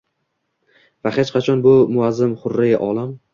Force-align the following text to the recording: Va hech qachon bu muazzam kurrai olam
Va 1.07 1.11
hech 1.17 1.31
qachon 1.35 1.61
bu 1.67 1.75
muazzam 1.99 2.35
kurrai 2.47 2.73
olam 2.89 3.15